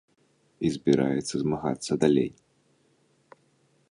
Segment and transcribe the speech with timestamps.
[0.67, 2.31] І збіраецца змагацца далей.